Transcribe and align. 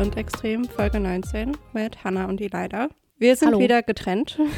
Und 0.00 0.16
Extrem, 0.16 0.64
Folge 0.64 0.98
19 1.00 1.56
mit 1.72 2.04
Hannah 2.04 2.26
und 2.26 2.40
Elida. 2.40 2.88
Wir 3.18 3.34
sind 3.36 3.48
Hallo. 3.48 3.58
wieder 3.60 3.82
getrennt. 3.82 4.38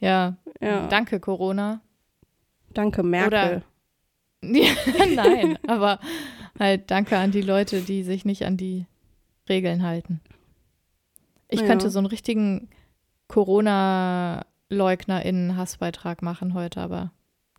Ja, 0.00 0.36
Ja. 0.60 0.86
danke 0.86 1.18
Corona. 1.18 1.80
Danke, 2.72 3.02
Merkel. 3.02 3.64
Ja, 4.44 4.70
Nein, 5.16 5.58
aber 5.66 5.98
halt 6.56 6.88
danke 6.92 7.18
an 7.18 7.32
die 7.32 7.40
Leute, 7.42 7.80
die 7.80 8.04
sich 8.04 8.24
nicht 8.24 8.44
an 8.46 8.56
die 8.56 8.86
Regeln 9.48 9.82
halten. 9.82 10.20
Ich 11.48 11.62
Ja. 11.62 11.66
könnte 11.66 11.90
so 11.90 11.98
einen 11.98 12.06
richtigen 12.06 12.68
Corona-LeugnerInnen-Hassbeitrag 13.26 16.22
machen 16.22 16.54
heute, 16.54 16.80
aber 16.80 17.10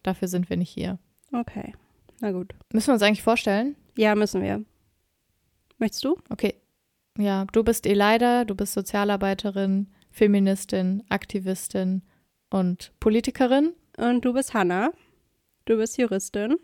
dafür 0.03 0.29
sind 0.29 0.49
wir 0.49 0.55
nicht 0.55 0.71
hier. 0.71 0.97
Okay, 1.33 1.73
na 2.21 2.31
gut. 2.31 2.53
Müssen 2.71 2.87
wir 2.87 2.93
uns 2.93 3.03
eigentlich 3.03 3.23
vorstellen? 3.23 3.75
Ja, 3.97 4.15
müssen 4.15 4.41
wir. 4.41 4.63
Möchtest 5.79 6.03
du? 6.03 6.17
Okay. 6.29 6.55
Ja, 7.17 7.45
du 7.51 7.63
bist 7.63 7.85
Elida, 7.85 8.45
du 8.45 8.55
bist 8.55 8.73
Sozialarbeiterin, 8.73 9.87
Feministin, 10.11 11.03
Aktivistin 11.09 12.03
und 12.49 12.93
Politikerin. 12.99 13.73
Und 13.97 14.23
du 14.23 14.33
bist 14.33 14.53
Hannah. 14.53 14.91
Du 15.65 15.77
bist 15.77 15.97
Juristin, 15.97 16.57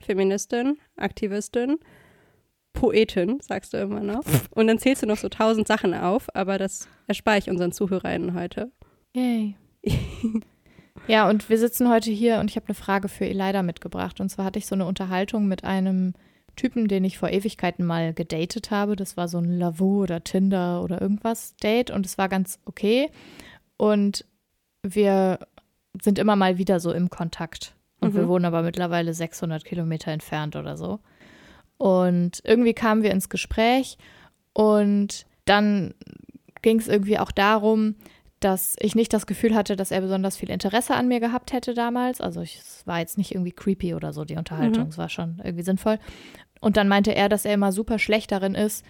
Feministin, 0.00 0.78
Aktivistin, 0.96 1.78
Poetin, 2.72 3.40
sagst 3.40 3.74
du 3.74 3.78
immer 3.78 4.00
noch. 4.00 4.22
Und 4.50 4.66
dann 4.66 4.78
zählst 4.78 5.02
du 5.02 5.06
noch 5.06 5.18
so 5.18 5.28
tausend 5.28 5.68
Sachen 5.68 5.92
auf, 5.94 6.34
aber 6.34 6.56
das 6.56 6.88
erspare 7.06 7.38
ich 7.38 7.50
unseren 7.50 7.72
ZuhörerInnen 7.72 8.34
heute. 8.34 8.70
Yay. 9.14 9.56
ja, 11.06 11.28
und 11.28 11.50
wir 11.50 11.58
sitzen 11.58 11.90
heute 11.90 12.10
hier 12.10 12.38
und 12.38 12.50
ich 12.50 12.56
habe 12.56 12.66
eine 12.68 12.74
Frage 12.74 13.08
für 13.08 13.26
Elida 13.26 13.62
mitgebracht. 13.62 14.20
Und 14.20 14.30
zwar 14.30 14.46
hatte 14.46 14.58
ich 14.58 14.66
so 14.66 14.74
eine 14.74 14.86
Unterhaltung 14.86 15.46
mit 15.46 15.64
einem 15.64 16.14
Typen, 16.60 16.88
den 16.88 17.04
ich 17.04 17.16
vor 17.16 17.30
Ewigkeiten 17.30 17.86
mal 17.86 18.12
gedatet 18.12 18.70
habe. 18.70 18.94
Das 18.96 19.16
war 19.16 19.28
so 19.28 19.38
ein 19.38 19.58
Lavu 19.58 20.02
oder 20.02 20.22
Tinder 20.22 20.82
oder 20.82 21.00
irgendwas 21.00 21.56
Date 21.56 21.90
und 21.90 22.04
es 22.04 22.18
war 22.18 22.28
ganz 22.28 22.58
okay. 22.66 23.08
Und 23.78 24.26
wir 24.82 25.38
sind 26.02 26.18
immer 26.18 26.36
mal 26.36 26.58
wieder 26.58 26.78
so 26.78 26.92
im 26.92 27.08
Kontakt. 27.08 27.74
Und 28.00 28.14
wir 28.14 28.22
Mhm. 28.22 28.28
wohnen 28.28 28.44
aber 28.44 28.62
mittlerweile 28.62 29.14
600 29.14 29.64
Kilometer 29.64 30.10
entfernt 30.12 30.54
oder 30.54 30.76
so. 30.76 31.00
Und 31.78 32.42
irgendwie 32.44 32.74
kamen 32.74 33.02
wir 33.02 33.10
ins 33.10 33.30
Gespräch 33.30 33.96
und 34.52 35.24
dann 35.46 35.94
ging 36.60 36.78
es 36.78 36.88
irgendwie 36.88 37.18
auch 37.18 37.32
darum, 37.32 37.94
dass 38.40 38.74
ich 38.80 38.94
nicht 38.94 39.12
das 39.12 39.26
Gefühl 39.26 39.54
hatte, 39.54 39.76
dass 39.76 39.90
er 39.90 40.00
besonders 40.00 40.36
viel 40.36 40.50
Interesse 40.50 40.94
an 40.94 41.08
mir 41.08 41.20
gehabt 41.20 41.52
hätte 41.52 41.74
damals. 41.74 42.20
Also 42.20 42.40
ich, 42.40 42.56
es 42.56 42.86
war 42.86 42.98
jetzt 42.98 43.18
nicht 43.18 43.34
irgendwie 43.34 43.52
creepy 43.52 43.94
oder 43.94 44.12
so, 44.12 44.24
die 44.24 44.36
Unterhaltung. 44.36 44.84
Mhm. 44.84 44.90
Es 44.90 44.98
war 44.98 45.10
schon 45.10 45.40
irgendwie 45.44 45.62
sinnvoll. 45.62 45.98
Und 46.60 46.76
dann 46.76 46.88
meinte 46.88 47.14
er, 47.14 47.28
dass 47.28 47.44
er 47.44 47.54
immer 47.54 47.72
super 47.72 47.98
schlecht 47.98 48.32
darin 48.32 48.54
ist, 48.54 48.84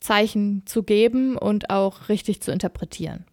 Zeichen 0.00 0.64
zu 0.66 0.82
geben 0.82 1.36
und 1.36 1.70
auch 1.70 2.08
richtig 2.08 2.42
zu 2.42 2.52
interpretieren. 2.52 3.24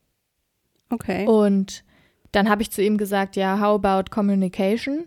Okay. 0.89 1.27
Und 1.27 1.83
dann 2.31 2.49
habe 2.49 2.61
ich 2.63 2.71
zu 2.71 2.81
ihm 2.81 2.97
gesagt, 2.97 3.35
ja, 3.35 3.59
how 3.59 3.83
about 3.83 4.09
communication? 4.09 5.05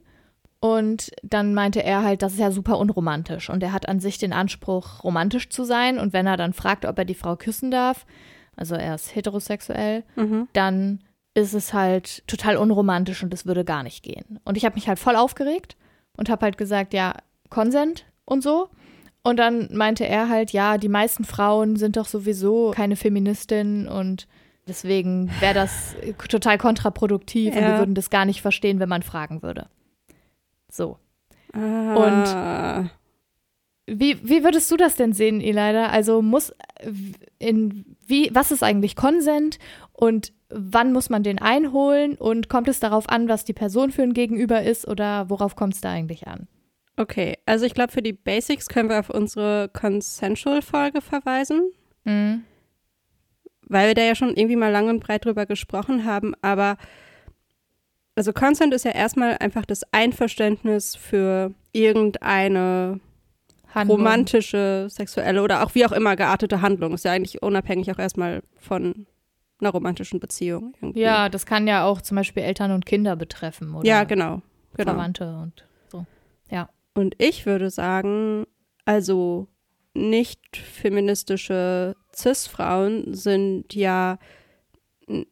Und 0.61 1.11
dann 1.22 1.55
meinte 1.55 1.83
er 1.83 2.02
halt, 2.02 2.22
das 2.22 2.33
ist 2.33 2.39
ja 2.39 2.50
super 2.50 2.78
unromantisch. 2.78 3.50
Und 3.50 3.62
er 3.62 3.72
hat 3.72 3.89
an 3.89 4.00
sich 4.00 4.19
den 4.19 4.33
Anspruch, 4.33 5.05
romantisch 5.05 5.48
zu 5.48 5.64
sein. 5.64 5.98
Und 5.98 6.12
wenn 6.12 6.27
er 6.27 6.36
dann 6.36 6.52
fragt, 6.52 6.84
ob 6.84 6.98
er 6.98 7.05
die 7.05 7.14
Frau 7.14 7.36
küssen 7.36 7.70
darf, 7.70 8.06
also 8.57 8.75
er 8.75 8.95
ist 8.95 9.14
heterosexuell, 9.14 10.03
Mhm. 10.17 10.48
dann 10.53 11.01
ist 11.35 11.53
es 11.53 11.75
halt 11.75 12.27
total 12.27 12.57
unromantisch 12.57 13.23
und 13.23 13.33
es 13.35 13.45
würde 13.47 13.64
gar 13.64 13.83
nicht 13.83 14.03
gehen. 14.03 14.39
Und 14.45 14.57
ich 14.57 14.64
habe 14.64 14.75
mich 14.75 14.89
halt 14.89 14.98
voll 14.98 15.17
aufgeregt 15.17 15.77
und 16.17 16.29
habe 16.30 16.47
halt 16.47 16.57
gesagt, 16.57 16.95
ja, 16.95 17.14
Consent 17.51 18.07
und 18.25 18.42
so. 18.42 18.69
Und 19.23 19.36
dann 19.39 19.69
meinte 19.75 20.07
er 20.07 20.29
halt, 20.29 20.53
ja, 20.53 20.79
die 20.79 20.89
meisten 20.89 21.25
Frauen 21.25 21.77
sind 21.77 21.97
doch 21.97 22.07
sowieso 22.07 22.70
keine 22.75 22.97
Feministin 22.97 23.86
und 23.89 24.27
deswegen 24.69 25.30
wäre 25.41 25.53
das 25.55 25.95
total 26.29 26.57
kontraproduktiv 26.59 27.55
und 27.55 27.61
Ja. 27.63 27.73
die 27.75 27.79
würden 27.80 27.95
das 27.95 28.09
gar 28.09 28.25
nicht 28.25 28.41
verstehen, 28.41 28.79
wenn 28.80 28.89
man 28.89 29.03
fragen 29.03 29.42
würde. 29.42 29.67
So. 30.70 30.98
Ah. 31.53 32.85
Wie, 33.86 34.19
wie 34.29 34.42
würdest 34.42 34.70
du 34.70 34.77
das 34.77 34.97
denn 34.97 35.13
sehen, 35.13 35.41
Elida? 35.41 35.89
Also 35.89 36.20
muss 36.23 36.53
in 37.39 37.95
wie 38.06 38.30
was 38.33 38.50
ist 38.50 38.62
eigentlich 38.62 38.96
Konsent 38.96 39.58
und 39.92 40.33
wann 40.48 40.92
muss 40.92 41.11
man 41.11 41.22
den 41.22 41.39
einholen 41.40 42.14
und 42.17 42.48
kommt 42.48 42.68
es 42.68 42.80
darauf 42.80 43.08
an, 43.08 43.28
was 43.28 43.44
die 43.44 43.52
Person 43.52 43.90
für 43.90 44.02
ein 44.02 44.14
Gegenüber 44.14 44.62
ist 44.62 44.86
oder 44.86 45.28
worauf 45.28 45.56
kommt 45.56 45.74
es 45.74 45.80
da 45.80 45.90
eigentlich 45.90 46.27
an? 46.28 46.46
Okay, 46.96 47.36
also 47.44 47.67
ich 47.67 47.74
glaube, 47.74 47.92
für 47.92 48.02
die 48.02 48.12
Basics 48.14 48.68
können 48.68 48.89
wir 48.89 49.00
auf 49.00 49.11
unsere 49.11 49.68
Consensual-Folge 49.72 51.00
verweisen, 51.02 51.70
Mhm. 52.05 52.44
weil 53.62 53.89
wir 53.89 53.94
da 53.94 54.02
ja 54.02 54.14
schon 54.14 54.34
irgendwie 54.36 54.56
mal 54.56 54.70
lang 54.70 54.88
und 54.88 55.00
breit 55.00 55.24
drüber 55.24 55.44
gesprochen 55.44 56.05
haben. 56.05 56.34
Aber 56.40 56.77
also 58.14 58.33
Consent 58.33 58.73
ist 58.73 58.84
ja 58.84 58.92
erstmal 58.92 59.36
einfach 59.38 59.67
das 59.67 59.83
Einverständnis 59.92 60.94
für 60.96 61.52
irgendeine 61.73 63.00
Handlung. 63.75 63.99
romantische, 63.99 64.87
sexuelle 64.89 65.43
oder 65.43 65.65
auch 65.65 65.75
wie 65.75 65.85
auch 65.85 65.93
immer 65.93 66.17
geartete 66.17 66.63
Handlung. 66.63 66.95
Ist 66.95 67.05
ja 67.05 67.13
eigentlich 67.13 67.43
unabhängig 67.43 67.91
auch 67.93 67.99
erstmal 67.99 68.43
von 68.59 69.07
einer 69.61 69.71
romantischen 69.71 70.21
Beziehung. 70.21 70.75
Irgendwie. 70.81 71.01
Ja, 71.01 71.29
das 71.29 71.47
kann 71.47 71.67
ja 71.67 71.85
auch 71.85 72.01
zum 72.01 72.17
Beispiel 72.17 72.43
Eltern 72.43 72.73
und 72.73 72.87
Kinder 72.87 73.17
betreffen 73.17 73.75
oder 73.75 73.87
ja, 73.87 74.05
genau. 74.05 74.43
genau. 74.75 74.93
Verwandte 74.93 75.37
und 75.37 75.53
so. 75.55 75.67
Und 76.97 77.15
ich 77.19 77.45
würde 77.45 77.69
sagen, 77.69 78.47
also 78.87 79.49
nicht 79.93 80.57
feministische 80.57 81.95
Cis-Frauen 82.15 83.13
sind 83.13 83.75
ja 83.75 84.19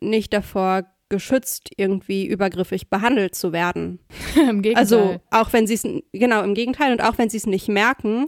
nicht 0.00 0.34
davor 0.34 0.82
geschützt, 1.08 1.70
irgendwie 1.76 2.26
übergriffig 2.26 2.88
behandelt 2.88 3.34
zu 3.34 3.52
werden. 3.52 4.00
Im 4.34 4.62
Gegenteil. 4.62 4.76
Also 4.76 5.20
auch 5.30 5.52
wenn 5.52 5.66
sie 5.66 5.74
es, 5.74 5.86
genau 6.12 6.42
im 6.42 6.54
Gegenteil, 6.54 6.92
und 6.92 7.02
auch 7.02 7.18
wenn 7.18 7.28
sie 7.28 7.36
es 7.36 7.46
nicht 7.46 7.68
merken 7.68 8.26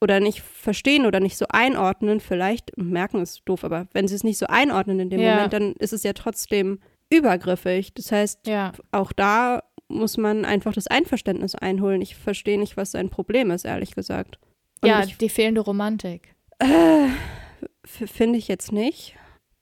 oder 0.00 0.20
nicht 0.20 0.40
verstehen 0.40 1.06
oder 1.06 1.20
nicht 1.20 1.36
so 1.36 1.46
einordnen, 1.48 2.20
vielleicht, 2.20 2.76
merken 2.76 3.20
ist 3.20 3.42
doof, 3.44 3.64
aber 3.64 3.88
wenn 3.92 4.08
sie 4.08 4.14
es 4.14 4.24
nicht 4.24 4.38
so 4.38 4.46
einordnen 4.46 5.00
in 5.00 5.10
dem 5.10 5.20
Ja. 5.20 5.34
Moment, 5.34 5.52
dann 5.52 5.72
ist 5.74 5.92
es 5.92 6.02
ja 6.02 6.12
trotzdem 6.12 6.78
übergriffig. 7.10 7.92
Das 7.94 8.12
heißt, 8.12 8.46
ja. 8.46 8.72
auch 8.92 9.12
da 9.12 9.62
muss 9.88 10.16
man 10.16 10.44
einfach 10.44 10.72
das 10.72 10.86
Einverständnis 10.86 11.54
einholen. 11.54 12.00
Ich 12.00 12.16
verstehe 12.16 12.58
nicht, 12.58 12.76
was 12.76 12.92
sein 12.92 13.10
Problem 13.10 13.50
ist, 13.50 13.64
ehrlich 13.64 13.94
gesagt. 13.94 14.38
Und 14.82 14.88
ja, 14.88 15.02
ich 15.02 15.18
die 15.18 15.28
fehlende 15.28 15.60
Romantik. 15.60 16.34
äh, 16.60 17.08
finde 17.84 18.38
ich 18.38 18.48
jetzt 18.48 18.72
nicht. 18.72 19.16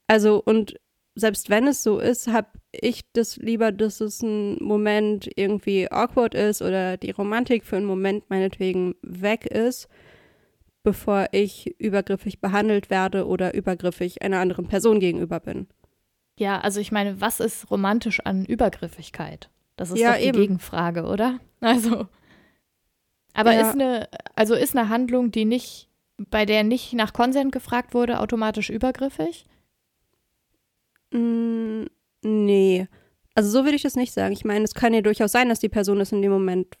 Also, 0.07 0.41
und 0.43 0.75
selbst 1.15 1.49
wenn 1.49 1.67
es 1.67 1.83
so 1.83 1.99
ist, 1.99 2.27
habe 2.27 2.47
ich 2.71 3.01
das 3.13 3.37
lieber, 3.37 3.71
dass 3.71 3.99
es 3.99 4.21
ein 4.21 4.57
Moment 4.63 5.29
irgendwie 5.35 5.91
awkward 5.91 6.35
ist 6.35 6.61
oder 6.61 6.97
die 6.97 7.11
Romantik 7.11 7.65
für 7.65 7.77
einen 7.77 7.85
Moment 7.85 8.29
meinetwegen 8.29 8.95
weg 9.01 9.45
ist, 9.45 9.87
bevor 10.83 11.27
ich 11.31 11.75
übergriffig 11.79 12.39
behandelt 12.39 12.89
werde 12.89 13.27
oder 13.27 13.53
übergriffig 13.53 14.21
einer 14.21 14.39
anderen 14.39 14.67
Person 14.67 14.99
gegenüber 14.99 15.39
bin. 15.39 15.67
Ja, 16.37 16.59
also 16.61 16.79
ich 16.79 16.91
meine, 16.91 17.19
was 17.19 17.41
ist 17.41 17.69
romantisch 17.69 18.21
an 18.21 18.45
Übergriffigkeit? 18.45 19.49
Das 19.75 19.91
ist 19.91 19.99
Ja, 19.99 20.13
doch 20.13 20.19
die 20.19 20.25
eben. 20.27 20.37
Gegenfrage, 20.39 21.03
oder? 21.03 21.39
Also. 21.59 22.07
Aber 23.33 23.53
Ja. 23.53 23.61
ist 23.61 23.73
eine, 23.73 24.07
also 24.35 24.55
ist 24.55 24.75
eine 24.75 24.89
Handlung, 24.89 25.31
die 25.31 25.43
nicht, 25.45 25.89
bei 26.17 26.45
der 26.45 26.63
nicht 26.63 26.93
nach 26.93 27.11
Konsent 27.13 27.51
gefragt 27.51 27.93
wurde, 27.93 28.19
automatisch 28.21 28.69
übergriffig? 28.69 29.45
Mm, 31.11 31.85
nee. 32.23 32.87
Also 33.35 33.49
so 33.49 33.63
würde 33.63 33.75
ich 33.75 33.83
das 33.83 33.95
nicht 33.95 34.13
sagen. 34.13 34.33
Ich 34.33 34.45
meine, 34.45 34.63
es 34.65 34.73
kann 34.73 34.93
ja 34.93 35.01
durchaus 35.01 35.31
sein, 35.31 35.49
dass 35.49 35.59
die 35.59 35.69
Person 35.69 36.01
es 36.01 36.11
in 36.11 36.21
dem 36.21 36.31
Moment. 36.31 36.75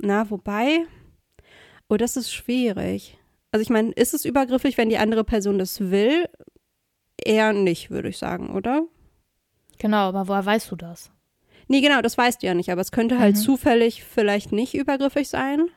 Na, 0.00 0.28
wobei. 0.30 0.86
Oh, 1.88 1.96
das 1.96 2.16
ist 2.16 2.32
schwierig. 2.32 3.18
Also 3.52 3.62
ich 3.62 3.70
meine, 3.70 3.92
ist 3.92 4.14
es 4.14 4.24
übergriffig, 4.24 4.76
wenn 4.78 4.88
die 4.88 4.98
andere 4.98 5.24
Person 5.24 5.58
das 5.58 5.80
will? 5.90 6.28
Eher 7.24 7.52
nicht, 7.52 7.90
würde 7.90 8.08
ich 8.08 8.18
sagen, 8.18 8.50
oder? 8.54 8.84
Genau, 9.78 10.08
aber 10.08 10.28
woher 10.28 10.44
weißt 10.44 10.70
du 10.70 10.76
das? 10.76 11.10
Nee, 11.68 11.80
genau, 11.80 12.02
das 12.02 12.18
weißt 12.18 12.42
du 12.42 12.46
ja 12.46 12.54
nicht, 12.54 12.70
aber 12.70 12.80
es 12.80 12.92
könnte 12.92 13.18
halt 13.18 13.36
Mhm. 13.36 13.40
zufällig 13.40 14.04
vielleicht 14.04 14.52
nicht 14.52 14.74
übergriffig 14.74 15.28
sein. 15.28 15.68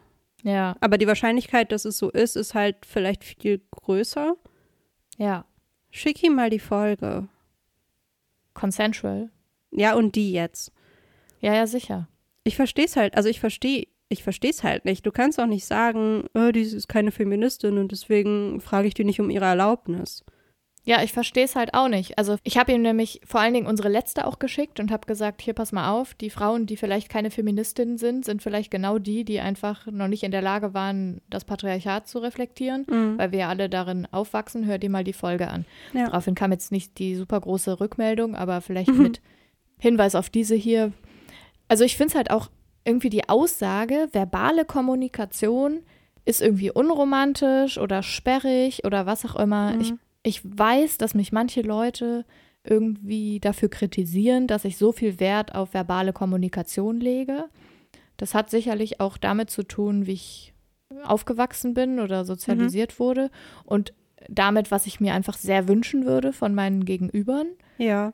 Ja, 0.43 0.75
Aber 0.81 0.97
die 0.97 1.07
Wahrscheinlichkeit, 1.07 1.71
dass 1.71 1.85
es 1.85 1.97
so 1.97 2.09
ist, 2.11 2.35
ist 2.35 2.53
halt 2.53 2.85
vielleicht 2.85 3.23
viel 3.23 3.61
größer. 3.71 4.35
ja. 5.17 5.45
Schick 5.89 6.21
ihm 6.21 6.35
mal 6.35 6.49
die 6.49 6.59
Folge. 6.59 7.27
Consensual. 8.57 9.29
Ja, 9.71 9.95
und 9.95 10.15
die 10.15 10.31
jetzt. 10.31 10.71
Ja, 11.39 11.53
ja, 11.53 11.67
sicher. 11.67 12.09
Ich 12.43 12.55
verstehe 12.55 12.85
es 12.85 12.95
halt, 12.95 13.15
also 13.15 13.29
ich 13.29 13.39
verstehe, 13.39 13.87
ich 14.09 14.23
verstehe 14.23 14.49
es 14.49 14.63
halt 14.63 14.83
nicht. 14.83 15.05
Du 15.05 15.11
kannst 15.11 15.39
auch 15.39 15.45
nicht 15.45 15.65
sagen, 15.65 16.25
oh, 16.33 16.51
die 16.51 16.61
ist 16.61 16.87
keine 16.87 17.11
Feministin 17.11 17.77
und 17.77 17.91
deswegen 17.91 18.59
frage 18.59 18.87
ich 18.87 18.93
die 18.93 19.03
nicht 19.03 19.19
um 19.19 19.29
ihre 19.29 19.45
Erlaubnis. 19.45 20.25
Ja, 20.87 21.03
ich 21.03 21.11
verstehe 21.11 21.43
es 21.43 21.57
halt 21.57 21.73
auch 21.73 21.89
nicht. 21.89 22.17
Also 22.17 22.37
ich 22.43 22.57
habe 22.57 22.71
ihm 22.71 22.81
nämlich 22.81 23.19
vor 23.25 23.41
allen 23.41 23.53
Dingen 23.53 23.67
unsere 23.67 23.89
letzte 23.89 24.25
auch 24.25 24.39
geschickt 24.39 24.79
und 24.79 24.89
habe 24.89 25.05
gesagt, 25.05 25.41
hier 25.41 25.53
pass 25.53 25.73
mal 25.73 25.91
auf, 25.91 26.13
die 26.13 26.29
Frauen, 26.29 26.65
die 26.65 26.77
vielleicht 26.77 27.09
keine 27.09 27.29
Feministinnen 27.29 27.97
sind, 27.97 28.23
sind 28.23 28.41
vielleicht 28.41 28.71
genau 28.71 28.97
die, 28.97 29.25
die 29.25 29.41
einfach 29.41 29.85
noch 29.87 30.07
nicht 30.07 30.23
in 30.23 30.31
der 30.31 30.41
Lage 30.41 30.73
waren, 30.73 31.19
das 31.29 31.43
Patriarchat 31.43 32.07
zu 32.07 32.19
reflektieren, 32.19 32.85
mhm. 32.89 33.17
weil 33.17 33.33
wir 33.33 33.39
ja 33.39 33.49
alle 33.49 33.67
darin 33.67 34.07
aufwachsen. 34.11 34.65
Hör 34.65 34.77
dir 34.77 34.89
mal 34.89 35.03
die 35.03 35.11
Folge 35.11 35.49
an. 35.49 35.65
Ja. 35.91 36.05
Daraufhin 36.05 36.35
kam 36.35 36.53
jetzt 36.53 36.71
nicht 36.71 36.97
die 36.99 37.15
super 37.15 37.41
große 37.41 37.81
Rückmeldung, 37.81 38.35
aber 38.35 38.61
vielleicht 38.61 38.93
mhm. 38.93 39.03
mit 39.03 39.21
Hinweis 39.77 40.15
auf 40.15 40.29
diese 40.29 40.55
hier. 40.55 40.93
Also 41.67 41.83
ich 41.83 41.97
finde 41.97 42.11
es 42.11 42.15
halt 42.15 42.31
auch 42.31 42.49
irgendwie 42.85 43.09
die 43.09 43.27
Aussage, 43.27 44.07
verbale 44.13 44.63
Kommunikation 44.63 45.81
ist 46.23 46.41
irgendwie 46.41 46.71
unromantisch 46.71 47.77
oder 47.77 48.03
sperrig 48.03 48.85
oder 48.85 49.05
was 49.05 49.25
auch 49.25 49.35
immer. 49.35 49.73
Mhm. 49.73 49.81
Ich 49.81 49.93
ich 50.27 50.41
weiß, 50.43 50.97
dass 50.97 51.13
mich 51.13 51.31
manche 51.31 51.61
Leute 51.61 52.25
irgendwie 52.65 53.39
dafür 53.39 53.69
kritisieren, 53.69 54.45
dass 54.45 54.65
ich 54.65 54.75
so 54.77 54.91
viel 54.91 55.21
Wert 55.21 55.55
auf 55.55 55.73
verbale 55.73 56.11
Kommunikation 56.11 56.99
lege. 56.99 57.45
Das 58.17 58.33
hat 58.33 58.49
sicherlich 58.49 58.99
auch 58.99 59.17
damit 59.17 59.49
zu 59.49 59.63
tun, 59.63 60.05
wie 60.05 60.13
ich 60.13 60.53
aufgewachsen 61.05 61.73
bin 61.73 62.01
oder 62.01 62.25
sozialisiert 62.25 62.95
mhm. 62.95 62.99
wurde 62.99 63.31
und 63.63 63.93
damit, 64.27 64.69
was 64.69 64.85
ich 64.85 64.99
mir 64.99 65.13
einfach 65.13 65.37
sehr 65.37 65.69
wünschen 65.69 66.05
würde 66.05 66.33
von 66.33 66.53
meinen 66.53 66.83
Gegenübern. 66.83 67.47
Ja. 67.77 68.13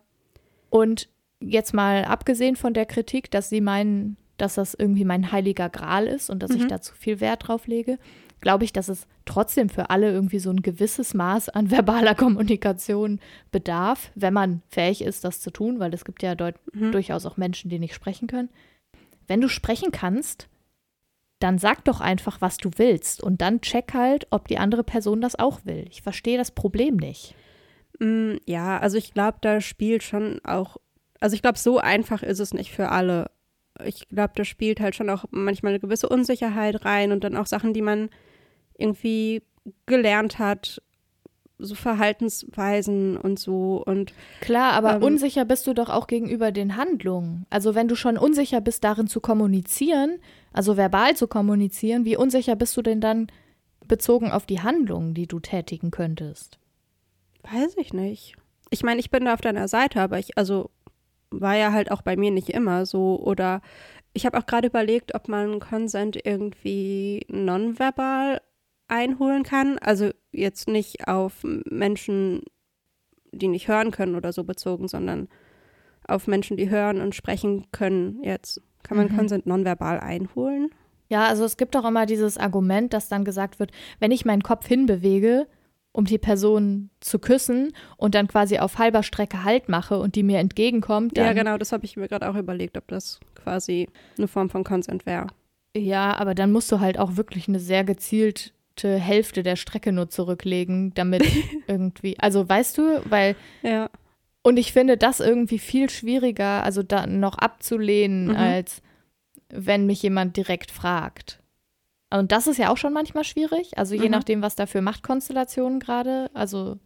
Und 0.69 1.09
jetzt 1.39 1.73
mal 1.73 2.05
abgesehen 2.05 2.55
von 2.55 2.75
der 2.75 2.85
Kritik, 2.85 3.31
dass 3.31 3.49
sie 3.49 3.61
meinen, 3.61 4.17
dass 4.37 4.53
das 4.53 4.75
irgendwie 4.75 5.05
mein 5.05 5.31
heiliger 5.31 5.69
Gral 5.69 6.05
ist 6.05 6.29
und 6.29 6.43
dass 6.43 6.51
mhm. 6.51 6.57
ich 6.57 6.67
da 6.67 6.79
zu 6.79 6.93
viel 6.93 7.19
Wert 7.21 7.47
drauf 7.47 7.65
lege, 7.65 7.97
glaube 8.43 8.65
ich, 8.65 8.73
dass 8.73 8.89
es 8.89 9.07
trotzdem 9.25 9.69
für 9.69 9.89
alle 9.89 10.11
irgendwie 10.11 10.37
so 10.37 10.51
ein 10.51 10.61
gewisses 10.61 11.15
Maß 11.15 11.49
an 11.49 11.71
verbaler 11.71 12.13
Kommunikation 12.23 13.19
bedarf, 13.51 14.11
wenn 14.13 14.33
man 14.33 14.61
fähig 14.69 15.01
ist, 15.01 15.23
das 15.23 15.39
zu 15.39 15.49
tun, 15.49 15.79
weil 15.79 15.93
es 15.93 16.05
gibt 16.05 16.21
ja 16.21 16.35
mhm. 16.35 16.91
durchaus 16.91 17.25
auch 17.25 17.37
Menschen, 17.37 17.69
die 17.69 17.79
nicht 17.79 17.95
sprechen 17.95 18.27
können. 18.27 18.49
Wenn 19.27 19.41
du 19.41 19.47
sprechen 19.47 19.91
kannst, 19.91 20.49
dann 21.39 21.57
sag 21.57 21.83
doch 21.85 21.99
einfach, 21.99 22.41
was 22.41 22.57
du 22.57 22.69
willst 22.77 23.23
und 23.23 23.41
dann 23.41 23.61
check 23.61 23.93
halt, 23.93 24.27
ob 24.29 24.47
die 24.47 24.57
andere 24.57 24.83
Person 24.83 25.21
das 25.21 25.37
auch 25.37 25.61
will. 25.65 25.85
Ich 25.89 26.01
verstehe 26.01 26.37
das 26.37 26.51
Problem 26.51 26.97
nicht. 26.97 27.35
Mm, 27.99 28.35
ja, 28.45 28.77
also 28.77 28.97
ich 28.97 29.13
glaube, 29.13 29.37
da 29.41 29.61
spielt 29.61 30.03
schon 30.03 30.39
auch, 30.43 30.77
also 31.19 31.35
ich 31.35 31.41
glaube, 31.41 31.57
so 31.57 31.79
einfach 31.79 32.23
ist 32.23 32.39
es 32.39 32.53
nicht 32.53 32.71
für 32.71 32.89
alle. 32.89 33.31
Ich 33.83 34.07
glaube, 34.09 34.33
da 34.35 34.45
spielt 34.45 34.79
halt 34.79 34.95
schon 34.95 35.09
auch 35.09 35.25
manchmal 35.31 35.71
eine 35.71 35.79
gewisse 35.79 36.07
Unsicherheit 36.07 36.85
rein 36.85 37.11
und 37.11 37.23
dann 37.23 37.35
auch 37.35 37.47
Sachen, 37.47 37.73
die 37.73 37.81
man 37.81 38.09
irgendwie 38.77 39.43
gelernt 39.85 40.39
hat, 40.39 40.81
so 41.59 41.75
Verhaltensweisen 41.75 43.15
und 43.17 43.39
so 43.39 43.83
und 43.85 44.13
klar, 44.41 44.73
aber 44.73 44.95
ähm, 44.95 45.03
unsicher 45.03 45.45
bist 45.45 45.65
du 45.67 45.73
doch 45.73 45.89
auch 45.89 46.07
gegenüber 46.07 46.51
den 46.51 46.75
Handlungen. 46.75 47.45
Also 47.49 47.75
wenn 47.75 47.87
du 47.87 47.95
schon 47.95 48.17
unsicher 48.17 48.59
bist, 48.59 48.83
darin 48.83 49.07
zu 49.07 49.21
kommunizieren, 49.21 50.19
also 50.51 50.77
verbal 50.77 51.15
zu 51.15 51.27
kommunizieren, 51.27 52.05
wie 52.05 52.17
unsicher 52.17 52.55
bist 52.55 52.75
du 52.75 52.81
denn 52.81 53.01
dann 53.01 53.27
bezogen 53.87 54.31
auf 54.31 54.45
die 54.45 54.61
Handlungen, 54.61 55.13
die 55.13 55.27
du 55.27 55.39
tätigen 55.39 55.91
könntest? 55.91 56.59
Weiß 57.43 57.75
ich 57.77 57.93
nicht. 57.93 58.35
Ich 58.69 58.83
meine, 58.83 58.99
ich 58.99 59.11
bin 59.11 59.25
da 59.25 59.33
auf 59.33 59.41
deiner 59.41 59.67
Seite, 59.67 60.01
aber 60.01 60.19
ich 60.19 60.37
also 60.37 60.69
war 61.29 61.55
ja 61.55 61.71
halt 61.71 61.91
auch 61.91 62.01
bei 62.01 62.15
mir 62.15 62.31
nicht 62.31 62.49
immer 62.49 62.85
so 62.85 63.19
oder 63.19 63.61
ich 64.13 64.25
habe 64.25 64.37
auch 64.37 64.45
gerade 64.45 64.67
überlegt, 64.67 65.15
ob 65.15 65.27
man 65.27 65.59
Consent 65.59 66.19
irgendwie 66.23 67.25
nonverbal 67.29 68.41
einholen 68.87 69.43
kann. 69.43 69.77
Also 69.79 70.11
jetzt 70.31 70.67
nicht 70.67 71.07
auf 71.07 71.43
Menschen, 71.43 72.43
die 73.31 73.47
nicht 73.47 73.67
hören 73.67 73.91
können 73.91 74.15
oder 74.15 74.33
so 74.33 74.43
bezogen, 74.43 74.87
sondern 74.87 75.27
auf 76.07 76.27
Menschen, 76.27 76.57
die 76.57 76.69
hören 76.69 77.01
und 77.01 77.15
sprechen 77.15 77.67
können. 77.71 78.21
Jetzt 78.23 78.61
kann 78.83 78.97
man 78.97 79.07
mhm. 79.11 79.17
Consent 79.17 79.45
nonverbal 79.45 79.99
einholen. 79.99 80.69
Ja, 81.09 81.27
also 81.27 81.45
es 81.45 81.57
gibt 81.57 81.75
auch 81.75 81.85
immer 81.85 82.05
dieses 82.05 82.37
Argument, 82.37 82.93
dass 82.93 83.09
dann 83.09 83.23
gesagt 83.25 83.59
wird, 83.59 83.71
wenn 83.99 84.11
ich 84.11 84.25
meinen 84.25 84.43
Kopf 84.43 84.67
hinbewege, 84.67 85.47
um 85.91 86.05
die 86.05 86.17
Person 86.17 86.89
zu 86.99 87.19
küssen 87.19 87.71
und 87.97 88.15
dann 88.15 88.27
quasi 88.27 88.57
auf 88.57 88.79
halber 88.79 89.03
Strecke 89.03 89.43
Halt 89.43 89.69
mache 89.69 89.99
und 89.99 90.15
die 90.15 90.23
mir 90.23 90.39
entgegenkommt. 90.39 91.15
ja, 91.17 91.33
genau, 91.33 91.57
das 91.57 91.71
habe 91.71 91.85
ich 91.85 91.95
mir 91.97 92.07
gerade 92.07 92.27
auch 92.29 92.35
überlegt, 92.35 92.77
ob 92.77 92.87
das 92.87 93.19
quasi 93.35 93.87
eine 94.17 94.27
Form 94.27 94.49
von 94.49 94.63
Consent 94.63 95.05
wäre. 95.05 95.27
Ja, 95.75 96.15
aber 96.17 96.35
dann 96.35 96.51
musst 96.51 96.71
du 96.71 96.79
halt 96.79 96.97
auch 96.97 97.15
wirklich 97.15 97.47
eine 97.47 97.59
sehr 97.59 97.83
gezielt 97.83 98.53
Hälfte 98.81 99.43
der 99.43 99.55
Strecke 99.55 99.91
nur 99.91 100.09
zurücklegen, 100.09 100.93
damit 100.93 101.23
irgendwie, 101.67 102.17
also 102.19 102.47
weißt 102.47 102.77
du, 102.77 103.01
weil 103.09 103.35
ja. 103.61 103.89
und 104.41 104.57
ich 104.57 104.73
finde 104.73 104.97
das 104.97 105.19
irgendwie 105.19 105.59
viel 105.59 105.89
schwieriger, 105.89 106.63
also 106.63 106.83
da 106.83 107.05
noch 107.07 107.37
abzulehnen, 107.37 108.27
mhm. 108.27 108.35
als 108.35 108.81
wenn 109.49 109.85
mich 109.85 110.01
jemand 110.01 110.35
direkt 110.37 110.71
fragt. 110.71 111.39
Und 112.09 112.31
das 112.31 112.47
ist 112.47 112.57
ja 112.57 112.69
auch 112.69 112.77
schon 112.77 112.93
manchmal 112.93 113.23
schwierig, 113.23 113.77
also 113.77 113.95
je 113.95 114.05
mhm. 114.05 114.11
nachdem, 114.11 114.41
was 114.41 114.55
da 114.55 114.65
für 114.65 114.81
Machtkonstellationen 114.81 115.79
gerade, 115.79 116.29
also 116.33 116.77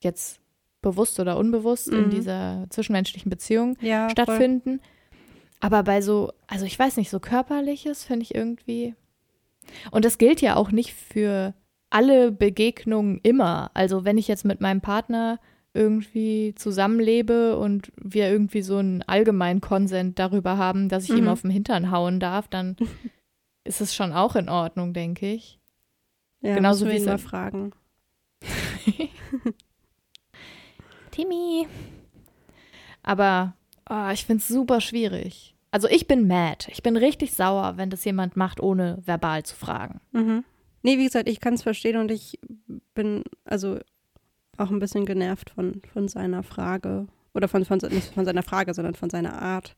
jetzt 0.00 0.40
bewusst 0.82 1.18
oder 1.18 1.38
unbewusst 1.38 1.90
mhm. 1.90 2.04
in 2.04 2.10
dieser 2.10 2.66
zwischenmenschlichen 2.70 3.30
Beziehung 3.30 3.76
ja, 3.80 4.10
stattfinden. 4.10 4.78
Voll. 4.78 4.88
Aber 5.60 5.82
bei 5.82 6.02
so, 6.02 6.30
also 6.46 6.66
ich 6.66 6.78
weiß 6.78 6.98
nicht, 6.98 7.08
so 7.08 7.20
körperliches 7.20 8.04
finde 8.04 8.24
ich 8.24 8.34
irgendwie, 8.34 8.94
und 9.90 10.04
das 10.04 10.18
gilt 10.18 10.40
ja 10.40 10.56
auch 10.56 10.70
nicht 10.70 10.92
für 10.92 11.54
alle 11.90 12.32
Begegnungen 12.32 13.20
immer. 13.22 13.70
Also 13.74 14.04
wenn 14.04 14.18
ich 14.18 14.28
jetzt 14.28 14.44
mit 14.44 14.60
meinem 14.60 14.80
Partner 14.80 15.38
irgendwie 15.74 16.54
zusammenlebe 16.54 17.56
und 17.58 17.92
wir 17.96 18.30
irgendwie 18.30 18.62
so 18.62 18.78
einen 18.78 19.02
allgemeinen 19.02 19.60
Konsent 19.60 20.18
darüber 20.18 20.56
haben, 20.56 20.88
dass 20.88 21.04
ich 21.04 21.10
mhm. 21.10 21.18
ihm 21.18 21.28
auf 21.28 21.42
den 21.42 21.50
Hintern 21.50 21.90
hauen 21.90 22.20
darf, 22.20 22.48
dann 22.48 22.76
ist 23.64 23.80
es 23.80 23.94
schon 23.94 24.12
auch 24.12 24.36
in 24.36 24.48
Ordnung, 24.48 24.92
denke 24.92 25.32
ich. 25.32 25.58
Ja, 26.40 26.54
Genauso 26.54 26.88
wie 26.88 27.00
mal 27.00 27.18
fragen. 27.18 27.72
Timmy. 31.10 31.66
Aber 33.02 33.54
oh, 33.88 34.10
ich 34.12 34.26
finde 34.26 34.42
es 34.42 34.48
super 34.48 34.80
schwierig. 34.80 35.53
Also 35.74 35.88
ich 35.88 36.06
bin 36.06 36.28
mad. 36.28 36.68
Ich 36.70 36.84
bin 36.84 36.96
richtig 36.96 37.34
sauer, 37.34 37.72
wenn 37.74 37.90
das 37.90 38.04
jemand 38.04 38.36
macht, 38.36 38.60
ohne 38.60 39.02
verbal 39.04 39.42
zu 39.42 39.56
fragen. 39.56 40.00
Mhm. 40.12 40.44
Nee, 40.82 40.98
wie 40.98 41.04
gesagt, 41.04 41.28
ich 41.28 41.40
kann 41.40 41.54
es 41.54 41.64
verstehen 41.64 41.96
und 41.96 42.12
ich 42.12 42.38
bin 42.94 43.24
also 43.44 43.80
auch 44.56 44.70
ein 44.70 44.78
bisschen 44.78 45.04
genervt 45.04 45.50
von, 45.50 45.82
von 45.92 46.06
seiner 46.06 46.44
Frage. 46.44 47.08
Oder 47.34 47.48
von, 47.48 47.64
von, 47.64 47.78
nicht 47.90 48.14
von 48.14 48.24
seiner 48.24 48.44
Frage, 48.44 48.72
sondern 48.72 48.94
von 48.94 49.10
seiner 49.10 49.42
Art. 49.42 49.74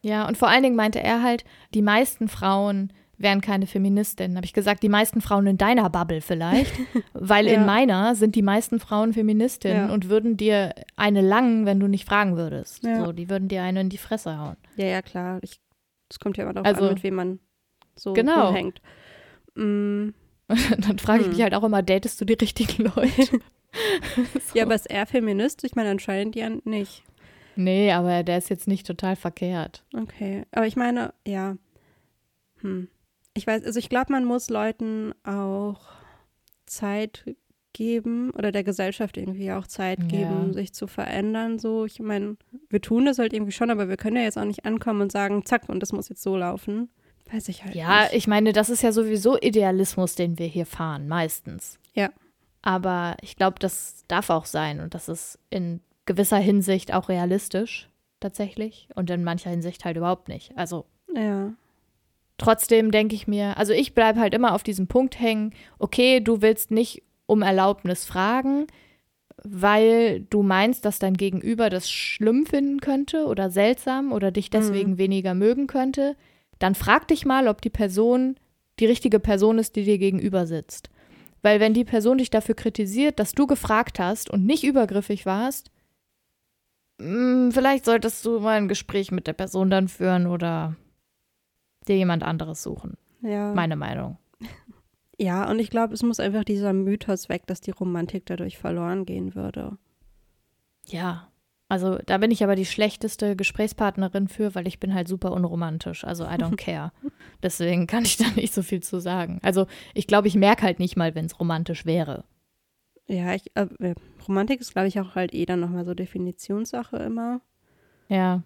Ja, 0.00 0.28
und 0.28 0.38
vor 0.38 0.46
allen 0.46 0.62
Dingen 0.62 0.76
meinte 0.76 1.02
er 1.02 1.24
halt, 1.24 1.44
die 1.74 1.82
meisten 1.82 2.28
Frauen 2.28 2.92
wären 3.18 3.40
keine 3.40 3.66
Feministinnen. 3.66 4.36
Habe 4.36 4.46
ich 4.46 4.52
gesagt, 4.52 4.82
die 4.82 4.88
meisten 4.88 5.20
Frauen 5.20 5.46
in 5.46 5.58
deiner 5.58 5.88
Bubble 5.90 6.20
vielleicht, 6.20 6.72
weil 7.12 7.46
ja. 7.46 7.54
in 7.54 7.66
meiner 7.66 8.14
sind 8.14 8.34
die 8.34 8.42
meisten 8.42 8.80
Frauen 8.80 9.12
Feministinnen 9.12 9.88
ja. 9.88 9.94
und 9.94 10.08
würden 10.08 10.36
dir 10.36 10.74
eine 10.96 11.20
langen, 11.20 11.66
wenn 11.66 11.80
du 11.80 11.86
nicht 11.86 12.06
fragen 12.06 12.36
würdest. 12.36 12.84
Ja. 12.84 13.04
So, 13.04 13.12
die 13.12 13.28
würden 13.28 13.48
dir 13.48 13.62
eine 13.62 13.82
in 13.82 13.88
die 13.88 13.98
Fresse 13.98 14.38
hauen. 14.38 14.56
Ja, 14.76 14.86
ja, 14.86 15.02
klar. 15.02 15.40
Das 16.08 16.18
kommt 16.18 16.36
ja 16.36 16.44
immer 16.44 16.52
darauf 16.52 16.66
also, 16.66 16.84
an, 16.86 16.94
mit 16.94 17.02
wem 17.02 17.14
man 17.14 17.38
so 17.96 18.12
genau. 18.12 18.52
hängt. 18.52 18.80
Mm. 19.54 20.10
Dann 20.78 20.98
frage 20.98 21.20
ich 21.20 21.26
hm. 21.26 21.32
mich 21.32 21.42
halt 21.42 21.54
auch 21.54 21.64
immer, 21.64 21.82
datest 21.82 22.20
du 22.20 22.26
die 22.26 22.34
richtigen 22.34 22.84
Leute? 22.84 23.24
so. 23.24 23.38
Ja, 24.54 24.64
aber 24.64 24.74
ist 24.74 24.88
er 24.88 25.06
Feminist? 25.06 25.64
Ich 25.64 25.74
meine, 25.74 25.90
anscheinend 25.90 26.36
ja 26.36 26.48
nicht. 26.64 27.02
Nee, 27.56 27.90
aber 27.92 28.22
der 28.22 28.38
ist 28.38 28.50
jetzt 28.50 28.68
nicht 28.68 28.86
total 28.86 29.16
verkehrt. 29.16 29.84
Okay, 29.96 30.44
aber 30.52 30.66
ich 30.66 30.76
meine, 30.76 31.14
ja. 31.26 31.56
Hm 32.60 32.88
ich 33.34 33.46
weiß, 33.46 33.64
also 33.64 33.78
ich 33.78 33.88
glaube, 33.88 34.12
man 34.12 34.24
muss 34.24 34.48
Leuten 34.48 35.12
auch 35.24 35.80
Zeit 36.66 37.24
geben 37.72 38.30
oder 38.30 38.52
der 38.52 38.64
Gesellschaft 38.64 39.16
irgendwie 39.16 39.52
auch 39.52 39.66
Zeit 39.66 40.08
geben, 40.08 40.46
ja. 40.46 40.52
sich 40.52 40.72
zu 40.72 40.86
verändern. 40.86 41.58
So, 41.58 41.84
ich 41.84 42.00
meine, 42.00 42.36
wir 42.70 42.80
tun 42.80 43.04
das 43.04 43.18
halt 43.18 43.32
irgendwie 43.32 43.52
schon, 43.52 43.70
aber 43.70 43.88
wir 43.88 43.96
können 43.96 44.16
ja 44.16 44.22
jetzt 44.22 44.38
auch 44.38 44.44
nicht 44.44 44.64
ankommen 44.64 45.02
und 45.02 45.12
sagen, 45.12 45.44
zack, 45.44 45.68
und 45.68 45.80
das 45.80 45.92
muss 45.92 46.08
jetzt 46.08 46.22
so 46.22 46.36
laufen. 46.36 46.88
Weiß 47.30 47.48
ich 47.48 47.64
halt 47.64 47.74
ja, 47.74 47.88
nicht. 47.88 48.12
Ja, 48.12 48.16
ich 48.16 48.26
meine, 48.26 48.52
das 48.52 48.70
ist 48.70 48.82
ja 48.82 48.92
sowieso 48.92 49.38
Idealismus, 49.38 50.14
den 50.14 50.38
wir 50.38 50.46
hier 50.46 50.66
fahren, 50.66 51.08
meistens. 51.08 51.78
Ja. 51.94 52.10
Aber 52.62 53.16
ich 53.20 53.36
glaube, 53.36 53.58
das 53.58 54.04
darf 54.08 54.30
auch 54.30 54.46
sein 54.46 54.80
und 54.80 54.94
das 54.94 55.08
ist 55.08 55.38
in 55.50 55.80
gewisser 56.06 56.38
Hinsicht 56.38 56.94
auch 56.94 57.08
realistisch, 57.08 57.90
tatsächlich. 58.20 58.88
Und 58.94 59.10
in 59.10 59.24
mancher 59.24 59.50
Hinsicht 59.50 59.84
halt 59.84 59.96
überhaupt 59.96 60.28
nicht. 60.28 60.56
Also. 60.56 60.86
Ja. 61.14 61.52
Trotzdem 62.36 62.90
denke 62.90 63.14
ich 63.14 63.28
mir, 63.28 63.56
also 63.58 63.72
ich 63.72 63.94
bleibe 63.94 64.18
halt 64.18 64.34
immer 64.34 64.54
auf 64.54 64.62
diesem 64.62 64.88
Punkt 64.88 65.20
hängen, 65.20 65.52
okay, 65.78 66.20
du 66.20 66.42
willst 66.42 66.70
nicht 66.70 67.02
um 67.26 67.42
Erlaubnis 67.42 68.04
fragen, 68.04 68.66
weil 69.42 70.20
du 70.30 70.42
meinst, 70.42 70.84
dass 70.84 70.98
dein 70.98 71.14
Gegenüber 71.14 71.70
das 71.70 71.90
schlimm 71.90 72.46
finden 72.46 72.80
könnte 72.80 73.26
oder 73.26 73.50
seltsam 73.50 74.12
oder 74.12 74.30
dich 74.30 74.50
deswegen 74.50 74.92
mhm. 74.92 74.98
weniger 74.98 75.34
mögen 75.34 75.66
könnte, 75.66 76.16
dann 76.58 76.74
frag 76.74 77.08
dich 77.08 77.24
mal, 77.24 77.48
ob 77.48 77.62
die 77.62 77.70
Person 77.70 78.36
die 78.80 78.86
richtige 78.86 79.20
Person 79.20 79.58
ist, 79.58 79.76
die 79.76 79.84
dir 79.84 79.98
gegenüber 79.98 80.46
sitzt. 80.46 80.90
Weil 81.42 81.60
wenn 81.60 81.74
die 81.74 81.84
Person 81.84 82.18
dich 82.18 82.30
dafür 82.30 82.54
kritisiert, 82.54 83.18
dass 83.18 83.32
du 83.32 83.46
gefragt 83.46 83.98
hast 83.98 84.30
und 84.30 84.44
nicht 84.46 84.64
übergriffig 84.64 85.26
warst, 85.26 85.70
mh, 86.98 87.52
vielleicht 87.52 87.84
solltest 87.84 88.24
du 88.24 88.40
mal 88.40 88.56
ein 88.56 88.68
Gespräch 88.68 89.12
mit 89.12 89.26
der 89.26 89.34
Person 89.34 89.70
dann 89.70 89.88
führen 89.88 90.26
oder 90.26 90.74
dir 91.84 91.96
jemand 91.96 92.22
anderes 92.22 92.62
suchen. 92.62 92.96
Ja. 93.22 93.52
Meine 93.54 93.76
Meinung. 93.76 94.18
Ja, 95.16 95.48
und 95.48 95.60
ich 95.60 95.70
glaube, 95.70 95.94
es 95.94 96.02
muss 96.02 96.18
einfach 96.18 96.42
dieser 96.42 96.72
Mythos 96.72 97.28
weg, 97.28 97.46
dass 97.46 97.60
die 97.60 97.70
Romantik 97.70 98.26
dadurch 98.26 98.58
verloren 98.58 99.06
gehen 99.06 99.36
würde. 99.36 99.78
Ja. 100.86 101.28
Also 101.68 101.98
da 102.04 102.18
bin 102.18 102.30
ich 102.30 102.44
aber 102.44 102.56
die 102.56 102.66
schlechteste 102.66 103.36
Gesprächspartnerin 103.36 104.28
für, 104.28 104.54
weil 104.54 104.66
ich 104.66 104.80
bin 104.80 104.92
halt 104.92 105.08
super 105.08 105.32
unromantisch. 105.32 106.04
Also 106.04 106.24
I 106.24 106.34
don't 106.34 106.56
care. 106.56 106.92
Deswegen 107.42 107.86
kann 107.86 108.04
ich 108.04 108.16
da 108.16 108.24
nicht 108.36 108.52
so 108.52 108.62
viel 108.62 108.82
zu 108.82 109.00
sagen. 109.00 109.38
Also 109.42 109.66
ich 109.94 110.06
glaube, 110.06 110.28
ich 110.28 110.34
merke 110.34 110.62
halt 110.62 110.78
nicht 110.78 110.96
mal, 110.96 111.14
wenn 111.14 111.26
es 111.26 111.38
romantisch 111.38 111.86
wäre. 111.86 112.24
Ja, 113.06 113.34
ich, 113.34 113.50
äh, 113.54 113.66
Romantik 114.26 114.60
ist, 114.60 114.72
glaube 114.72 114.88
ich, 114.88 114.98
auch 114.98 115.14
halt 115.14 115.34
eh 115.34 115.46
dann 115.46 115.60
nochmal 115.60 115.84
so 115.84 115.94
Definitionssache 115.94 116.96
immer. 116.96 117.40
Ja. 118.08 118.42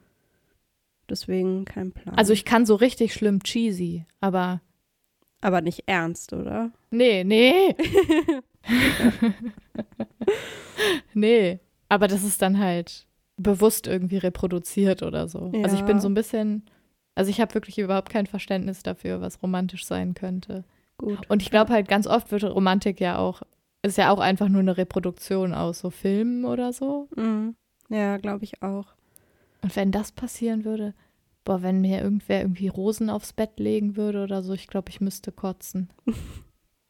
Deswegen 1.11 1.65
kein 1.65 1.93
Plan. 1.93 2.15
Also 2.17 2.33
ich 2.33 2.45
kann 2.45 2.67
so 2.67 2.75
richtig 2.75 3.15
schlimm 3.15 3.43
cheesy, 3.43 4.05
aber 4.21 4.61
Aber 5.41 5.61
nicht 5.62 5.85
ernst, 5.87 6.33
oder? 6.33 6.71
nee, 6.91 7.25
nee. 7.25 7.75
nee. 11.15 11.61
Aber 11.88 12.09
das 12.09 12.23
ist 12.25 12.43
dann 12.43 12.59
halt 12.59 13.07
bewusst 13.37 13.87
irgendwie 13.87 14.19
reproduziert 14.19 15.03
oder 15.03 15.29
so. 15.29 15.53
Also 15.62 15.77
ich 15.77 15.85
bin 15.85 15.97
Ja. 15.97 16.03
so 16.03 16.09
ein 16.09 16.15
bisschen, 16.15 16.65
also 17.15 17.31
ich 17.31 17.41
habe 17.41 17.55
wirklich 17.55 17.79
überhaupt 17.79 18.11
kein 18.11 18.27
Verständnis 18.27 18.83
dafür, 18.83 19.21
was 19.21 19.43
romantisch 19.43 19.87
sein 19.87 20.15
könnte. 20.15 20.65
Gut. 20.99 21.19
Und 21.31 21.41
ich 21.43 21.50
glaube 21.50 21.73
halt 21.73 21.88
ganz 21.88 22.07
oft 22.07 22.31
wird 22.33 22.45
Romantik 22.45 23.00
ja 23.00 23.19
auch, 23.19 23.43
ist 23.83 23.97
ja 23.97 24.11
auch 24.11 24.19
einfach 24.19 24.49
nur 24.49 24.61
eine 24.61 24.77
Reproduktion 24.77 25.55
aus 25.55 25.79
so 25.79 25.91
Filmen 25.91 26.45
oder 26.45 26.73
so. 26.73 27.09
Mhm. 27.17 27.55
Ja, 27.88 28.17
glaube 28.19 28.45
ich 28.45 28.61
auch. 28.62 28.87
Und 29.62 29.75
wenn 29.77 29.93
das 29.93 30.12
passieren 30.12 30.65
würde, 30.65 30.95
boah, 31.45 31.62
wenn 31.62 31.81
mir 31.81 32.00
irgendwer 32.03 32.43
irgendwie 32.43 32.69
Rosen 32.69 33.11
aufs 33.11 33.33
Bett 33.33 33.59
legen 33.59 33.97
würde 33.97 34.23
oder 34.23 34.43
so, 34.43 34.53
ich 34.53 34.67
glaube, 34.67 34.91
ich 34.91 35.00
müsste 35.00 35.33
kotzen. 35.33 35.91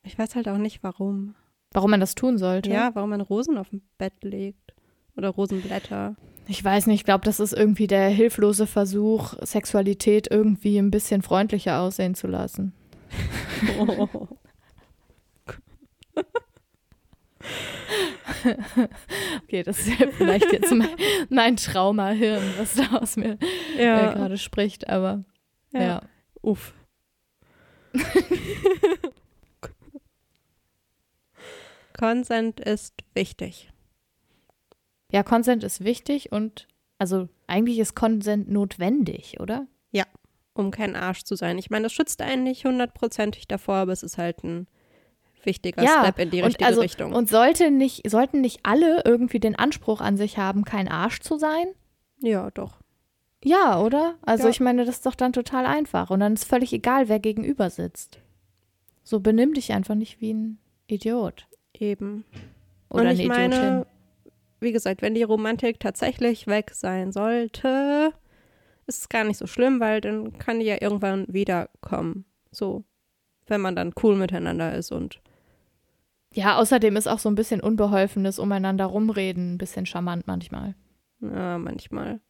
Ich 0.04 0.18
weiß 0.18 0.36
halt 0.36 0.48
auch 0.48 0.56
nicht, 0.56 0.82
warum. 0.82 1.34
Warum 1.72 1.90
man 1.90 2.00
das 2.00 2.14
tun 2.14 2.38
sollte? 2.38 2.70
Ja, 2.70 2.94
warum 2.94 3.10
man 3.10 3.20
Rosen 3.20 3.58
auf 3.58 3.68
dem 3.68 3.82
Bett 3.98 4.14
legt. 4.22 4.72
Oder 5.16 5.28
Rosenblätter. 5.28 6.16
Ich 6.46 6.64
weiß 6.64 6.86
nicht, 6.86 7.00
ich 7.00 7.04
glaube, 7.04 7.26
das 7.26 7.40
ist 7.40 7.52
irgendwie 7.52 7.88
der 7.88 8.08
hilflose 8.08 8.66
Versuch, 8.66 9.34
Sexualität 9.42 10.30
irgendwie 10.30 10.78
ein 10.78 10.90
bisschen 10.90 11.20
freundlicher 11.20 11.80
aussehen 11.80 12.14
zu 12.14 12.26
lassen. 12.26 12.72
Okay, 19.42 19.62
das 19.62 19.80
ist 19.80 19.98
ja 19.98 20.08
vielleicht 20.10 20.52
jetzt 20.52 20.72
mein, 20.72 20.94
mein 21.28 21.56
Traumahirn, 21.56 22.42
was 22.58 22.74
da 22.74 22.98
aus 22.98 23.16
mir 23.16 23.38
äh, 23.76 23.84
ja. 23.84 24.12
gerade 24.12 24.36
spricht, 24.36 24.88
aber 24.88 25.24
ja. 25.72 25.82
ja. 25.82 26.02
Uff. 26.42 26.74
Consent 31.98 32.60
ist 32.60 32.94
wichtig. 33.14 33.70
Ja, 35.10 35.22
Consent 35.22 35.64
ist 35.64 35.82
wichtig 35.82 36.30
und 36.30 36.68
also 36.98 37.28
eigentlich 37.46 37.78
ist 37.78 37.96
Consent 37.96 38.50
notwendig, 38.50 39.40
oder? 39.40 39.66
um 40.58 40.70
kein 40.70 40.96
Arsch 40.96 41.22
zu 41.22 41.36
sein. 41.36 41.56
Ich 41.56 41.70
meine, 41.70 41.84
das 41.84 41.92
schützt 41.92 42.20
einen 42.20 42.42
nicht 42.42 42.64
hundertprozentig 42.64 43.46
davor, 43.46 43.76
aber 43.76 43.92
es 43.92 44.02
ist 44.02 44.18
halt 44.18 44.42
ein 44.42 44.66
wichtiger 45.44 45.82
Ja, 45.82 46.02
Step 46.02 46.18
in 46.18 46.30
die 46.30 46.38
und 46.38 46.46
richtige 46.46 46.66
also, 46.66 46.80
Richtung. 46.80 47.12
Und 47.12 47.28
sollte 47.28 47.70
nicht, 47.70 48.08
sollten 48.10 48.40
nicht 48.40 48.60
alle 48.64 49.02
irgendwie 49.04 49.40
den 49.40 49.56
Anspruch 49.56 50.00
an 50.00 50.16
sich 50.16 50.38
haben, 50.38 50.64
kein 50.64 50.88
Arsch 50.88 51.20
zu 51.20 51.38
sein? 51.38 51.68
ja, 52.20 52.50
doch. 52.50 52.78
Ja, 53.44 53.80
oder? 53.80 54.16
Also 54.22 54.44
Ja. 54.44 54.50
ich 54.50 54.58
meine, 54.58 54.84
das 54.84 54.96
ist 54.96 55.06
doch 55.06 55.14
dann 55.14 55.32
total 55.32 55.64
einfach. 55.64 56.10
Und 56.10 56.18
dann 56.18 56.32
ist 56.34 56.44
völlig 56.44 56.72
egal, 56.72 57.08
wer 57.08 57.20
gegenüber 57.20 57.70
sitzt. 57.70 58.18
So 59.04 59.20
benimm 59.20 59.54
dich 59.54 59.72
einfach 59.72 59.94
nicht 59.94 60.20
wie 60.20 60.34
ein 60.34 60.58
Idiot. 60.88 61.46
Eben. 61.72 62.24
Oder 62.90 63.02
und 63.02 63.06
eine 63.06 63.22
ich 63.22 63.28
meine, 63.28 63.54
Idiotin. 63.54 63.84
wie 64.58 64.72
gesagt, 64.72 65.02
wenn 65.02 65.14
die 65.14 65.22
Romantik 65.22 65.78
tatsächlich 65.78 66.48
weg 66.48 66.72
sein 66.74 67.12
sollte, 67.12 68.12
ist 68.88 68.98
es 69.02 69.08
gar 69.08 69.22
nicht 69.22 69.36
so 69.38 69.46
schlimm, 69.46 69.78
weil 69.78 70.00
dann 70.00 70.36
kann 70.38 70.58
die 70.58 70.66
ja 70.66 70.82
irgendwann 70.82 71.24
wiederkommen. 71.28 72.24
So, 72.50 72.82
wenn 73.46 73.60
man 73.60 73.76
dann 73.76 73.92
cool 74.02 74.16
miteinander 74.16 74.74
ist 74.74 74.90
und 74.90 75.20
Ja, 76.38 76.56
außerdem 76.56 76.94
ist 76.94 77.08
auch 77.08 77.18
so 77.18 77.28
ein 77.28 77.34
bisschen 77.34 77.60
unbeholfenes 77.60 78.38
umeinander 78.38 78.84
rumreden 78.86 79.54
ein 79.54 79.58
bisschen 79.58 79.86
charmant 79.86 80.28
manchmal. 80.28 80.76
ja, 81.20 81.58
manchmal. 81.58 82.20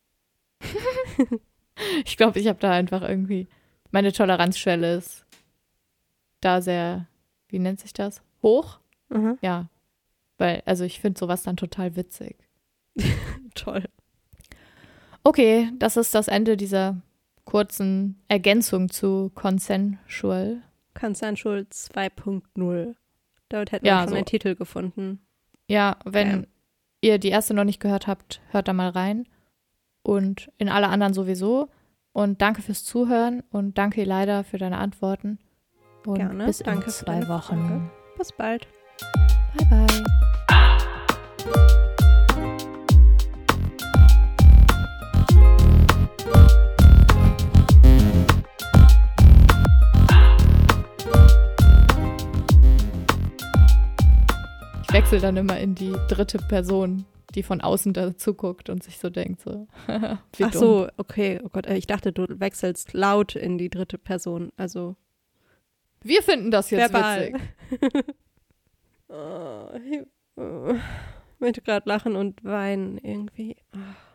Ich 2.04 2.16
glaube, 2.16 2.40
ich 2.40 2.48
habe 2.48 2.58
da 2.58 2.72
einfach 2.72 3.02
irgendwie, 3.02 3.46
meine 3.92 4.12
Toleranzschwelle 4.12 4.96
ist 4.96 5.24
da 6.40 6.60
sehr, 6.60 7.06
wie 7.50 7.60
nennt 7.60 7.78
sich 7.78 7.92
das? 7.92 8.20
Hoch? 8.42 8.80
Mhm. 9.10 9.38
Ja. 9.42 9.68
Weil, 10.38 10.64
also 10.66 10.82
ich 10.82 10.98
finde 10.98 11.20
sowas 11.20 11.44
dann 11.44 11.56
total 11.56 11.94
witzig. 11.94 12.36
Toll. 13.54 13.84
Okay, 15.22 15.70
das 15.78 15.96
ist 15.96 16.16
das 16.16 16.26
Ende 16.26 16.56
dieser 16.56 17.00
kurzen 17.44 18.20
Ergänzung 18.26 18.88
zu 18.88 19.30
Consensual. 19.36 20.62
Consensual 20.94 21.60
2.0. 21.70 22.96
Damit 23.48 23.72
hätten 23.72 23.86
Ja, 23.86 23.96
wir 23.96 24.00
schon 24.02 24.08
so. 24.10 24.14
einen 24.16 24.24
Titel 24.26 24.54
gefunden. 24.54 25.20
Ja, 25.68 25.96
wenn 26.04 26.30
Ja. 26.42 26.46
ihr 27.00 27.18
die 27.18 27.28
erste 27.28 27.54
noch 27.54 27.64
nicht 27.64 27.80
gehört 27.80 28.06
habt, 28.06 28.40
hört 28.50 28.68
da 28.68 28.72
mal 28.72 28.90
rein. 28.90 29.26
Und 30.02 30.50
in 30.58 30.68
alle 30.68 30.88
anderen 30.88 31.12
sowieso. 31.14 31.68
Und 32.12 32.40
danke 32.42 32.62
fürs 32.62 32.84
Zuhören 32.84 33.42
und 33.50 33.78
danke 33.78 34.02
leider 34.04 34.42
für 34.44 34.58
deine 34.58 34.78
Antworten. 34.78 35.38
Und 36.06 36.16
Gerne. 36.16 36.46
bis 36.46 36.58
Danke 36.60 36.86
in 36.86 36.90
zwei 36.90 37.28
Wochen. 37.28 37.56
Frage. 37.68 37.90
Bis 38.16 38.32
bald. 38.32 38.66
Bye, 39.56 39.86
bye. 39.86 40.17
Wechsle 55.10 55.26
dann 55.26 55.38
immer 55.38 55.58
in 55.58 55.74
die 55.74 55.96
dritte 56.08 56.36
Person, 56.36 57.06
die 57.34 57.42
von 57.42 57.62
außen 57.62 57.94
dazu 57.94 58.34
guckt 58.34 58.68
und 58.68 58.82
sich 58.82 58.98
so 58.98 59.08
denkt, 59.08 59.40
so. 59.40 59.66
wie 60.36 60.44
Ach 60.44 60.50
dumm. 60.50 60.60
so, 60.60 60.88
okay. 60.98 61.40
Oh 61.42 61.48
Gott, 61.48 61.64
äh, 61.64 61.78
ich 61.78 61.86
dachte, 61.86 62.12
du 62.12 62.26
wechselst 62.28 62.92
laut 62.92 63.34
in 63.34 63.56
die 63.56 63.70
dritte 63.70 63.96
Person. 63.96 64.52
Also 64.58 64.96
Wir 66.02 66.22
finden 66.22 66.50
das 66.50 66.68
jetzt 66.70 66.92
verbal. 66.92 67.32
witzig. 67.70 68.04
oh, 69.08 69.68
ich 69.82 70.42
äh, 70.42 70.74
möchte 71.38 71.62
gerade 71.62 71.88
lachen 71.88 72.14
und 72.14 72.44
weinen 72.44 72.98
irgendwie. 72.98 73.56
Oh. 73.74 74.07